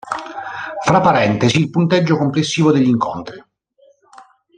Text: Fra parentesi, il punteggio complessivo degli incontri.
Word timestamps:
Fra 0.83 0.99
parentesi, 0.99 1.59
il 1.59 1.69
punteggio 1.69 2.17
complessivo 2.17 2.71
degli 2.71 2.87
incontri. 2.87 3.43